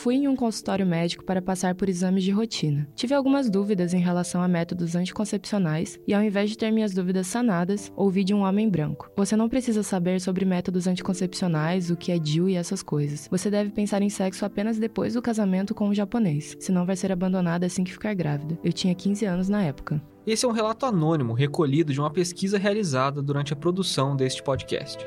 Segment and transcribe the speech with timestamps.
[0.00, 2.88] Fui em um consultório médico para passar por exames de rotina.
[2.94, 7.26] Tive algumas dúvidas em relação a métodos anticoncepcionais e, ao invés de ter minhas dúvidas
[7.26, 12.12] sanadas, ouvi de um homem branco: Você não precisa saber sobre métodos anticoncepcionais, o que
[12.12, 13.28] é DIU e essas coisas.
[13.30, 17.12] Você deve pensar em sexo apenas depois do casamento com o japonês, senão vai ser
[17.12, 18.58] abandonada assim que ficar grávida.
[18.64, 20.02] Eu tinha 15 anos na época.
[20.26, 25.04] Esse é um relato anônimo recolhido de uma pesquisa realizada durante a produção deste podcast.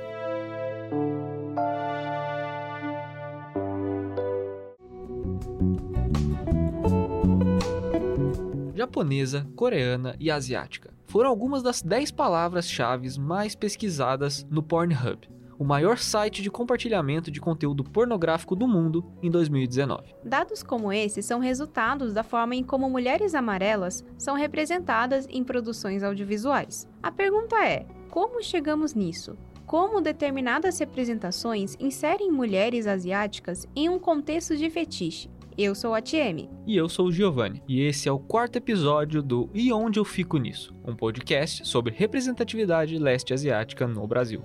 [8.84, 10.94] Japonesa, coreana e asiática.
[11.05, 17.40] Foram algumas das 10 palavras-chave mais pesquisadas no Pornhub, o maior site de compartilhamento de
[17.40, 20.13] conteúdo pornográfico do mundo em 2019.
[20.23, 26.04] Dados como esses são resultados da forma em como mulheres amarelas são representadas em produções
[26.04, 26.88] audiovisuais.
[27.02, 29.38] A pergunta é: como chegamos nisso?
[29.66, 35.30] Como determinadas representações inserem mulheres asiáticas em um contexto de fetiche?
[35.57, 36.49] Eu sou a TM.
[36.66, 37.62] E eu sou o Giovanni.
[37.67, 40.73] E esse é o quarto episódio do E Onde Eu Fico Nisso?
[40.85, 44.43] Um podcast sobre representatividade leste asiática no Brasil.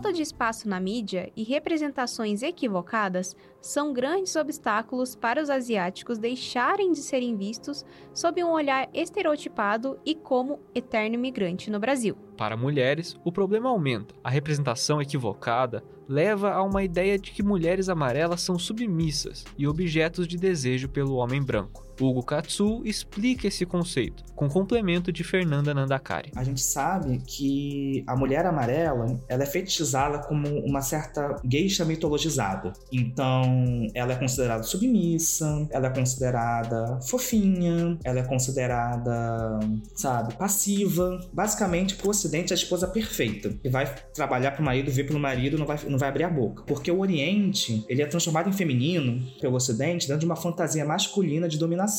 [0.00, 6.90] Falta de espaço na mídia e representações equivocadas são grandes obstáculos para os asiáticos deixarem
[6.90, 7.84] de serem vistos
[8.14, 12.16] sob um olhar estereotipado e como eterno imigrante no Brasil.
[12.34, 14.14] Para mulheres, o problema aumenta.
[14.24, 20.26] A representação equivocada leva a uma ideia de que mulheres amarelas são submissas e objetos
[20.26, 21.89] de desejo pelo homem branco.
[22.08, 26.30] Hugo Katsu explica esse conceito, com complemento de Fernanda Nandakari.
[26.34, 32.72] A gente sabe que a mulher amarela ela é fetichizada como uma certa geisha mitologizada.
[32.90, 39.58] Então, ela é considerada submissa, ela é considerada fofinha, ela é considerada,
[39.94, 41.20] sabe, passiva.
[41.32, 45.66] Basicamente, pro ocidente, a esposa perfeita, que vai trabalhar pro marido, vir pro marido, não
[45.66, 46.62] vai, não vai abrir a boca.
[46.64, 51.48] Porque o oriente, ele é transformado em feminino pelo ocidente dentro de uma fantasia masculina
[51.48, 51.89] de dominação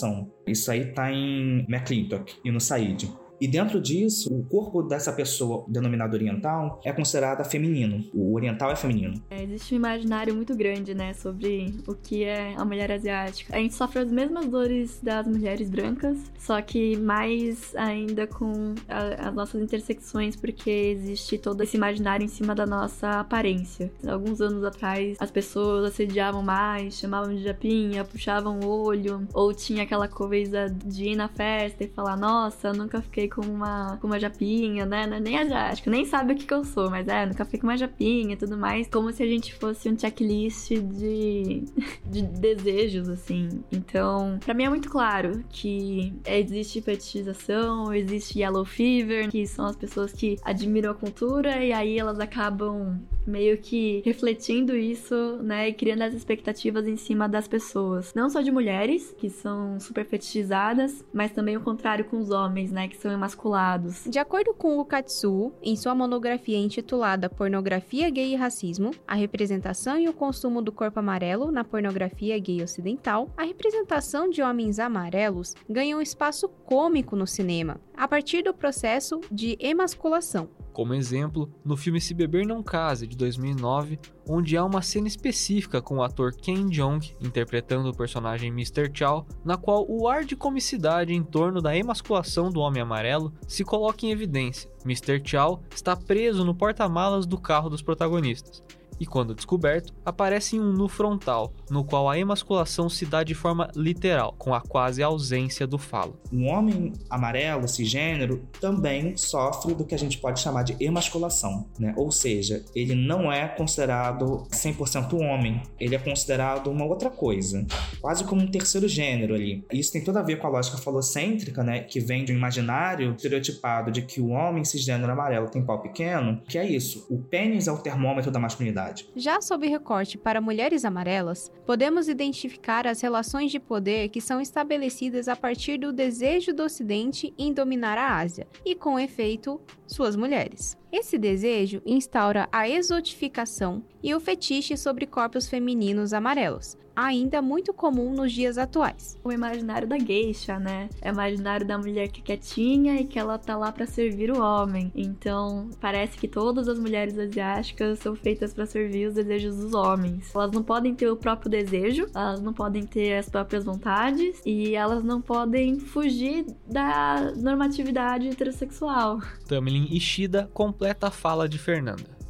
[0.47, 3.20] isso aí tá em McClintock e no Said.
[3.41, 8.05] E dentro disso, o corpo dessa pessoa denominada oriental é considerado feminino.
[8.13, 9.19] O oriental é feminino.
[9.31, 13.55] É, existe um imaginário muito grande, né, sobre o que é a mulher asiática.
[13.55, 19.29] A gente sofre as mesmas dores das mulheres brancas, só que mais ainda com a,
[19.29, 23.91] as nossas intersecções, porque existe todo esse imaginário em cima da nossa aparência.
[24.07, 29.81] Alguns anos atrás, as pessoas assediavam mais, chamavam de japinha, puxavam o olho, ou tinha
[29.81, 34.19] aquela coisa de ir na festa e falar: Nossa, nunca fiquei com uma, com uma
[34.19, 35.03] japinha, né?
[35.03, 37.67] É nem asiático, nem sabe o que, que eu sou, mas é, nunca fui com
[37.67, 38.87] uma japinha e tudo mais.
[38.87, 41.63] Como se a gente fosse um checklist de,
[42.05, 43.63] de desejos, assim.
[43.71, 49.75] Então, para mim é muito claro que existe fetichização, existe yellow fever, que são as
[49.75, 55.73] pessoas que admiram a cultura e aí elas acabam meio que refletindo isso, né, e
[55.73, 58.13] criando as expectativas em cima das pessoas.
[58.13, 62.71] Não só de mulheres, que são super fetichizadas, mas também o contrário com os homens,
[62.71, 64.03] né, que são emasculados.
[64.07, 69.99] De acordo com o Katsu, em sua monografia intitulada Pornografia Gay e Racismo, a representação
[69.99, 75.53] e o consumo do corpo amarelo na pornografia gay ocidental, a representação de homens amarelos
[75.69, 80.49] ganha um espaço cômico no cinema, a partir do processo de emasculação.
[80.73, 85.81] Como exemplo, no filme Se Beber Não Case, de 2009, onde há uma cena específica
[85.81, 88.89] com o ator Ken Jeong interpretando o personagem Mr.
[88.93, 93.63] Chow, na qual o ar de comicidade em torno da emasculação do Homem Amarelo se
[93.63, 94.71] coloca em evidência.
[94.85, 95.21] Mr.
[95.23, 98.63] Chow está preso no porta-malas do carro dos protagonistas
[99.01, 103.33] e, quando descoberto, aparece em um nu frontal, no qual a emasculação se dá de
[103.33, 106.19] forma literal, com a quase ausência do falo.
[106.31, 111.95] Um homem amarelo, cisgênero, também sofre do que a gente pode chamar de emasculação, né?
[111.97, 117.65] Ou seja, ele não é considerado 100% homem, ele é considerado uma outra coisa,
[117.99, 119.65] quase como um terceiro gênero ali.
[119.73, 121.79] Isso tem tudo a ver com a lógica falocêntrica, né?
[121.79, 126.39] Que vem de um imaginário estereotipado de que o homem cisgênero amarelo tem pau pequeno,
[126.47, 127.07] que é isso.
[127.09, 129.07] O pênis é o termômetro da masculinidade sociedade.
[129.15, 135.27] Já sob recorte para mulheres amarelas, podemos identificar as relações de poder que são estabelecidas
[135.27, 140.77] a partir do desejo do Ocidente em dominar a Ásia e, com efeito, suas mulheres.
[140.91, 148.13] Esse desejo instaura a exotificação e o fetiche sobre corpos femininos amarelos, ainda muito comum
[148.13, 149.17] nos dias atuais.
[149.23, 150.89] O imaginário da geisha, né?
[151.01, 154.31] É o imaginário da mulher que é quietinha e que ela tá lá para servir
[154.31, 154.91] o homem.
[154.95, 160.33] Então, parece que todas as mulheres asiáticas são feitas para servir os desejos dos homens.
[160.33, 164.75] Elas não podem ter o próprio desejo, elas não podem ter as próprias vontades e
[164.75, 169.19] elas não podem fugir da normatividade heterossexual.
[169.47, 172.20] Tamlin Ishida completa a fala de Fernanda.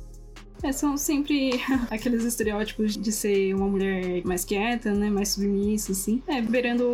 [0.64, 1.60] É, são sempre
[1.90, 5.10] aqueles estereótipos de ser uma mulher mais quieta, né?
[5.10, 6.22] Mais submissa, assim.
[6.28, 6.86] É, beirando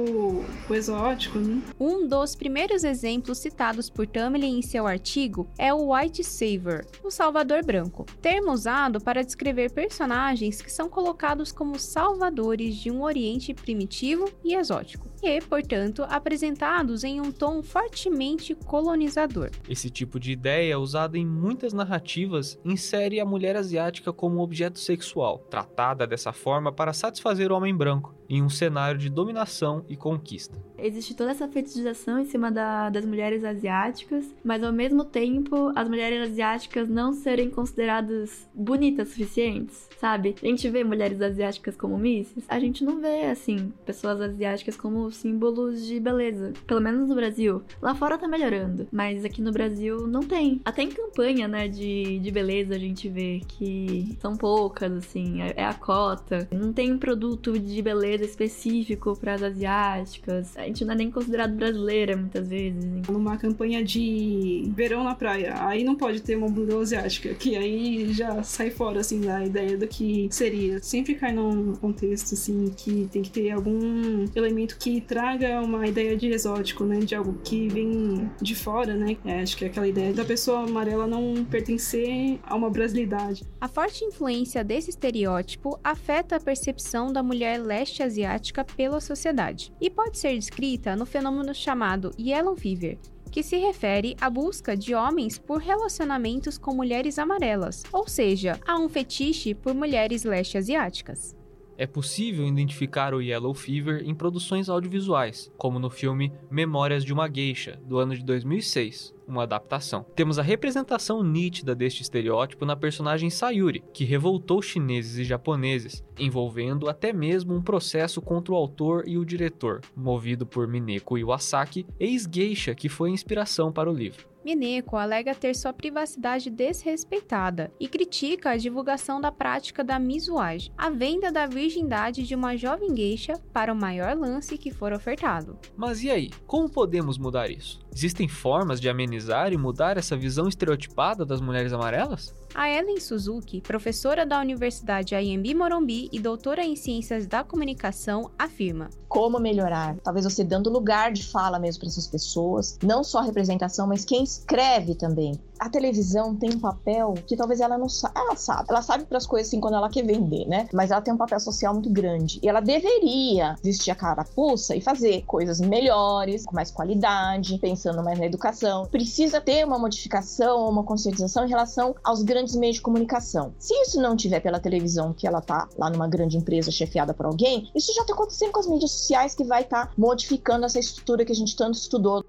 [0.70, 1.62] o exótico, né?
[1.80, 7.12] Um dos primeiros exemplos citados por Tamlin em seu artigo é o White Saver, o
[7.12, 13.54] Salvador Branco, termo usado para descrever personagens que são colocados como salvadores de um Oriente
[13.54, 19.50] primitivo e exótico, e, portanto, apresentados em um tom fortemente colonizador.
[19.70, 25.40] Esse tipo de ideia, usada em muitas narrativas, insere a mulher asiática como objeto sexual,
[25.50, 30.58] tratada dessa forma para satisfazer o homem branco, em um cenário de dominação e conquista.
[30.78, 35.90] Existe toda essa fetichização em cima da, das mulheres asiáticas, mas ao mesmo tempo as
[35.90, 40.36] mulheres asiáticas não serem consideradas bonitas suficientes, sabe?
[40.42, 45.10] A gente vê mulheres asiáticas como misses, a gente não vê, assim, pessoas asiáticas como
[45.12, 46.54] símbolos de beleza.
[46.68, 47.64] Pelo menos no Brasil.
[47.82, 50.62] Lá fora tá melhorando, mas aqui no Brasil não tem.
[50.64, 55.54] Até em campanha, né, de, de beleza a gente vê que são poucas, assim, é,
[55.58, 56.48] é a cota.
[56.52, 60.58] Não tem produto de beleza específico para as asiáticas.
[60.58, 62.84] A gente não é nem considerado brasileira muitas vezes.
[63.08, 68.12] Numa campanha de verão na praia, aí não pode ter uma modelo asiática, que aí
[68.14, 70.82] já sai fora, assim, da ideia do que seria.
[70.82, 76.16] Sempre cai num contexto, assim, que tem que ter algum elemento que traga uma ideia
[76.16, 77.00] de exótico, né?
[77.00, 79.18] De algo que vem de fora, né?
[79.26, 83.44] É, acho que é aquela ideia da pessoa amarela não pertencer a uma brasilidade.
[83.60, 89.90] A forte influência desse estereótipo afeta a percepção da mulher leste asiática pela sociedade e
[89.90, 92.98] pode ser descrita no fenômeno chamado Yellow Fever,
[93.32, 98.80] que se refere à busca de homens por relacionamentos com mulheres amarelas, ou seja, a
[98.80, 101.36] um fetiche por mulheres leste asiáticas.
[101.78, 107.30] É possível identificar o Yellow Fever em produções audiovisuais, como no filme Memórias de uma
[107.30, 110.06] Geisha, do ano de 2006, uma adaptação.
[110.16, 116.90] Temos a representação nítida deste estereótipo na personagem Sayuri, que revoltou chineses e japoneses, envolvendo
[116.90, 122.74] até mesmo um processo contra o autor e o diretor, movido por Mineko Iwasaki, ex-geisha
[122.74, 124.28] que foi inspiração para o livro.
[124.48, 130.90] Mineko alega ter sua privacidade desrespeitada e critica a divulgação da prática da misuage, a
[130.90, 135.60] venda da virgindade de uma jovem geisha para o maior lance que for ofertado.
[135.76, 137.86] Mas e aí, como podemos mudar isso?
[137.98, 142.32] Existem formas de amenizar e mudar essa visão estereotipada das mulheres amarelas?
[142.54, 148.92] A Ellen Suzuki, professora da Universidade IMB Morumbi e doutora em Ciências da Comunicação, afirma:
[149.10, 149.98] Como melhorar?
[150.04, 154.06] Talvez você dando lugar de fala mesmo para essas pessoas, não só a representação, mas
[154.06, 155.32] quem escreve também.
[155.60, 158.20] A televisão tem um papel que talvez ela não saiba.
[158.20, 158.66] Ela sabe.
[158.70, 160.68] Ela sabe para as coisas assim quando ela quer vender, né?
[160.74, 162.40] Mas ela tem um papel social muito grande.
[162.44, 168.20] E ela deveria vestir a carapuça e fazer coisas melhores, com mais qualidade, pensando mais
[168.20, 168.86] na educação.
[168.86, 173.54] Precisa ter uma modificação, uma conscientização em relação aos grandes meios de comunicação.
[173.58, 177.26] Se isso não tiver pela televisão, que ela tá lá numa grande empresa chefiada por
[177.26, 180.80] alguém, isso já tá acontecendo com as mídias sociais que vai estar tá modificando essa
[180.80, 182.24] estrutura que a gente tanto estudou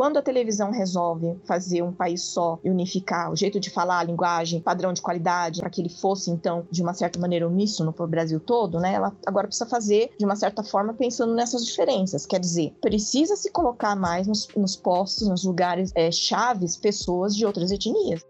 [0.00, 4.04] quando a televisão resolve fazer um país só e unificar o jeito de falar, a
[4.04, 8.06] linguagem, padrão de qualidade, para que ele fosse, então, de uma certa maneira uníssono para
[8.06, 8.94] o Brasil todo, né?
[8.94, 12.24] Ela agora precisa fazer, de uma certa forma, pensando nessas diferenças.
[12.24, 17.44] Quer dizer, precisa se colocar mais nos, nos postos, nos lugares é, chaves, pessoas de
[17.44, 18.24] outras etnias.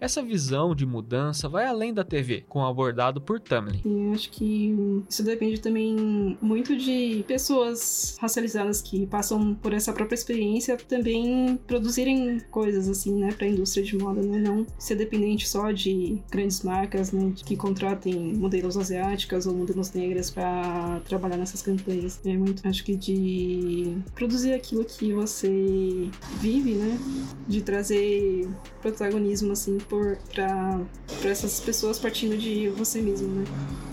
[0.00, 3.80] Essa visão de mudança vai além da TV, como abordado por Tamlin.
[3.84, 10.14] E acho que isso depende também muito de pessoas racializadas que passam por essa própria
[10.14, 15.48] experiência também produzirem coisas assim, né, para a indústria de moda, né, não ser dependente
[15.48, 21.60] só de grandes marcas, né, que contratem modelos asiáticas ou modelos negras para trabalhar nessas
[21.60, 22.20] campanhas.
[22.24, 26.08] É muito, acho que de produzir aquilo que você
[26.40, 26.98] vive, né,
[27.48, 28.48] de trazer
[28.80, 33.44] protagonismo assim para essas pessoas partindo de você mesmo, né?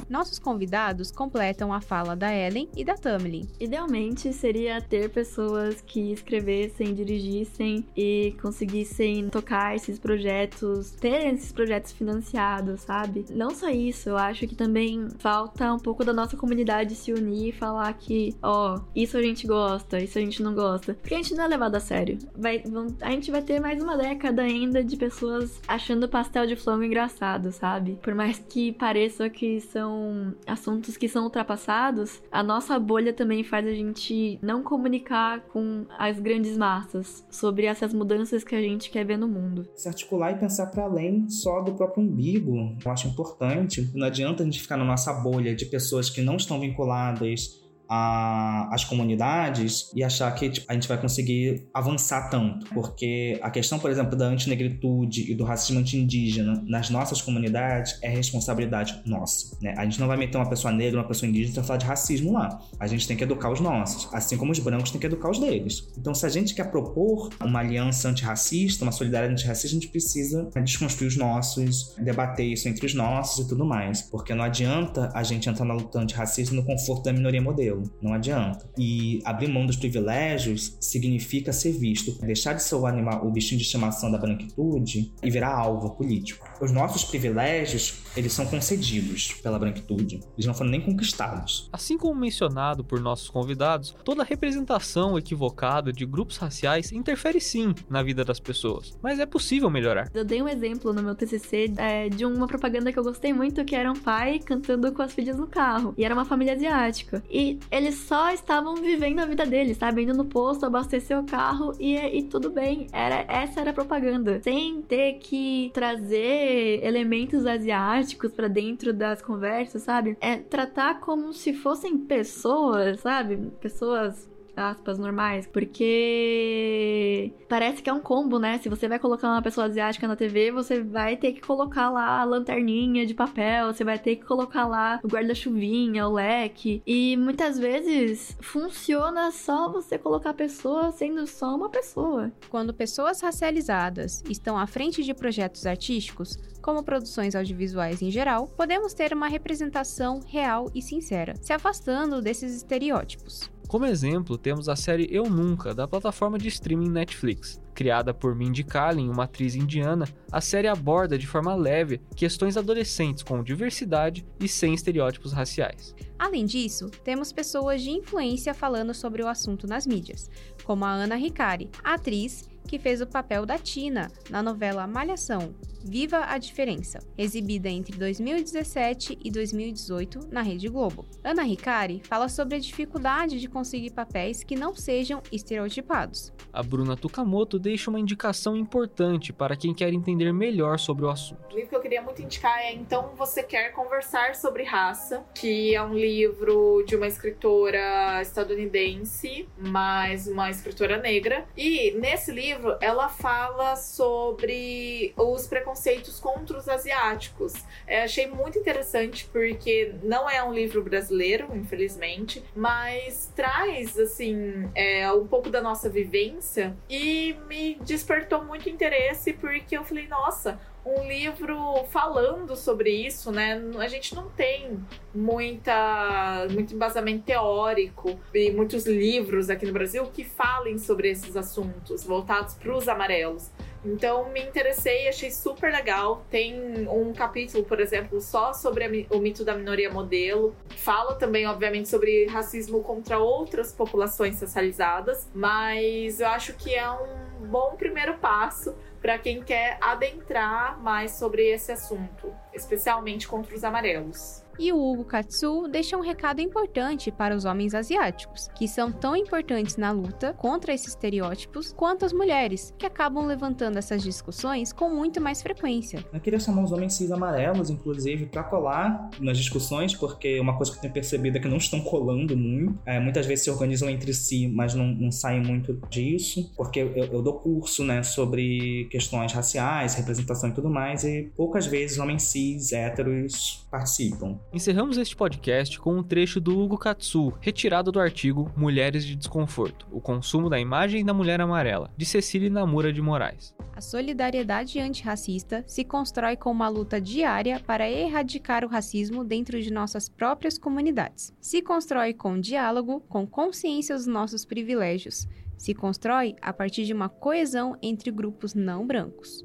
[0.07, 3.47] Nossos convidados completam a fala da Ellen e da Tamlin.
[3.59, 11.91] Idealmente seria ter pessoas que escrevessem, dirigissem e conseguissem tocar esses projetos, ter esses projetos
[11.91, 13.25] financiados, sabe?
[13.31, 17.49] Não só isso, eu acho que também falta um pouco da nossa comunidade se unir
[17.49, 20.93] e falar que, ó, oh, isso a gente gosta, isso a gente não gosta.
[20.93, 22.19] Porque a gente não é levado a sério.
[22.37, 26.55] Vai, vão, a gente vai ter mais uma década ainda de pessoas achando pastel de
[26.55, 27.99] flango engraçado, sabe?
[28.01, 33.67] Por mais que pareça que são assuntos que são ultrapassados, a nossa bolha também faz
[33.67, 39.05] a gente não comunicar com as grandes massas sobre essas mudanças que a gente quer
[39.05, 39.67] ver no mundo.
[39.75, 43.91] Se articular e pensar para além só do próprio umbigo, eu acho importante.
[43.93, 48.73] Não adianta a gente ficar na nossa bolha de pessoas que não estão vinculadas a,
[48.73, 52.65] as comunidades e achar que tipo, a gente vai conseguir avançar tanto.
[52.73, 58.09] Porque a questão, por exemplo, da antinegritude e do racismo anti-indígena nas nossas comunidades é
[58.09, 59.57] responsabilidade nossa.
[59.61, 59.73] Né?
[59.77, 62.33] A gente não vai meter uma pessoa negra, uma pessoa indígena para falar de racismo
[62.33, 62.61] lá.
[62.79, 65.39] A gente tem que educar os nossos, assim como os brancos têm que educar os
[65.39, 65.87] deles.
[65.97, 70.49] Então, se a gente quer propor uma aliança antirracista, uma solidariedade antirracista, a gente precisa
[70.63, 74.01] desconstruir os nossos, debater isso entre os nossos e tudo mais.
[74.01, 77.74] Porque não adianta a gente entrar na luta antirracista no conforto da minoria modelo.
[78.01, 78.69] Não adianta.
[78.77, 83.59] E abrir mão dos privilégios significa ser visto, deixar de ser o animal, o bichinho
[83.59, 86.47] de estimação da branquitude e virar alvo político.
[86.59, 90.21] Os nossos privilégios, eles são concedidos pela branquitude.
[90.35, 91.69] Eles não foram nem conquistados.
[91.71, 98.01] Assim como mencionado por nossos convidados, toda representação equivocada de grupos raciais interfere sim na
[98.01, 100.09] vida das pessoas, mas é possível melhorar.
[100.13, 103.63] Eu dei um exemplo no meu TCC é, de uma propaganda que eu gostei muito,
[103.65, 107.23] que era um pai cantando com as filhas no carro, e era uma família asiática.
[107.29, 110.03] E eles só estavam vivendo a vida deles, sabe?
[110.03, 112.87] Indo no posto, abastecer o carro e, e tudo bem.
[112.91, 114.41] Era, essa era a propaganda.
[114.43, 120.17] Sem ter que trazer elementos asiáticos para dentro das conversas, sabe?
[120.21, 123.37] É tratar como se fossem pessoas, sabe?
[123.59, 128.57] Pessoas aspas, normais, porque parece que é um combo, né?
[128.59, 132.21] Se você vai colocar uma pessoa asiática na TV, você vai ter que colocar lá
[132.21, 137.17] a lanterninha de papel, você vai ter que colocar lá o guarda-chuvinha, o leque, e
[137.17, 142.31] muitas vezes funciona só você colocar a pessoa sendo só uma pessoa.
[142.49, 148.93] Quando pessoas racializadas estão à frente de projetos artísticos, como produções audiovisuais em geral, podemos
[148.93, 153.54] ter uma representação real e sincera, se afastando desses estereótipos.
[153.75, 157.61] Como exemplo, temos a série Eu Nunca, da plataforma de streaming Netflix.
[157.73, 163.21] Criada por Mindy Kaling, uma atriz indiana, a série aborda de forma leve questões adolescentes
[163.21, 165.93] com diversidade e sem estereótipos raciais.
[166.17, 170.29] Além disso, temos pessoas de influência falando sobre o assunto nas mídias,
[170.63, 175.53] como a Ana Ricari, atriz que fez o papel da Tina na novela Malhação,
[175.87, 181.05] Viva a Diferença, exibida entre 2017 e 2018 na Rede Globo.
[181.23, 186.33] Ana Ricari fala sobre a dificuldade de conseguir papéis que não sejam estereotipados.
[186.51, 191.53] A Bruna Tukamoto deixa uma indicação importante para quem quer entender melhor sobre o assunto.
[191.53, 195.75] O livro que eu queria muito indicar é Então Você Quer Conversar sobre Raça, que
[195.75, 201.45] é um livro de uma escritora estadunidense, mas uma escritora negra.
[201.55, 207.53] E nesse livro ela fala sobre os preconceitos contra os asiáticos.
[207.87, 215.11] É, achei muito interessante porque não é um livro brasileiro, infelizmente, mas traz assim é,
[215.11, 221.07] um pouco da nossa vivência e me despertou muito interesse porque eu falei, nossa, um
[221.07, 223.59] livro falando sobre isso, né?
[223.79, 224.79] A gente não tem
[225.13, 232.03] muita, muito embasamento teórico e muitos livros aqui no Brasil que falem sobre esses assuntos
[232.03, 233.49] voltados para os amarelos.
[233.85, 236.25] Então me interessei, achei super legal.
[236.29, 240.55] Tem um capítulo, por exemplo, só sobre o mito da minoria modelo.
[240.77, 247.45] Fala também, obviamente, sobre racismo contra outras populações socializadas, mas eu acho que é um
[247.47, 254.44] bom primeiro passo para quem quer adentrar mais sobre esse assunto, especialmente contra os amarelos.
[254.57, 259.15] E o Hugo Katsu deixa um recado importante para os homens asiáticos, que são tão
[259.15, 264.89] importantes na luta contra esses estereótipos quanto as mulheres, que acabam levantando essas discussões com
[264.89, 266.05] muito mais frequência.
[266.13, 270.71] Eu queria chamar os homens cis amarelos, inclusive, para colar nas discussões, porque uma coisa
[270.71, 272.79] que eu tenho percebido é que não estão colando muito.
[272.85, 276.93] É, muitas vezes se organizam entre si, mas não, não saem muito disso, porque eu,
[276.95, 282.23] eu dou curso né, sobre questões raciais, representação e tudo mais, e poucas vezes homens
[282.23, 284.39] cis héteros participam.
[284.55, 289.85] Encerramos este podcast com um trecho do Hugo Katsu, retirado do artigo Mulheres de Desconforto:
[289.91, 293.53] O consumo da imagem da mulher amarela, de Cecília Namura de Moraes.
[293.75, 299.73] A solidariedade antirracista se constrói com uma luta diária para erradicar o racismo dentro de
[299.73, 301.33] nossas próprias comunidades.
[301.41, 305.27] Se constrói com diálogo, com consciência dos nossos privilégios.
[305.57, 309.43] Se constrói a partir de uma coesão entre grupos não brancos.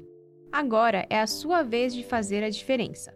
[0.53, 3.13] Agora é a sua vez de fazer a diferença.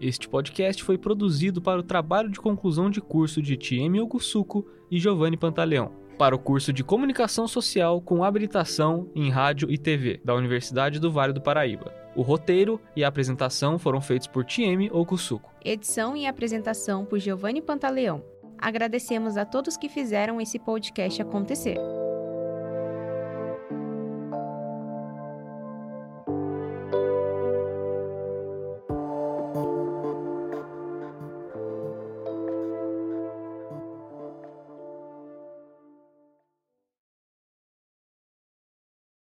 [0.00, 4.98] Este podcast foi produzido para o trabalho de conclusão de curso de Tiemi Ogusuko e
[4.98, 10.34] Giovanni Pantaleão, para o curso de Comunicação Social com habilitação em Rádio e TV da
[10.34, 11.94] Universidade do Vale do Paraíba.
[12.16, 15.52] O roteiro e a apresentação foram feitos por Tiemi Okusuko.
[15.64, 18.22] Edição e apresentação por Giovanni Pantaleão.
[18.58, 21.78] Agradecemos a todos que fizeram esse podcast acontecer.